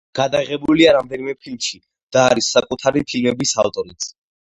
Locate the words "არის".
2.29-2.47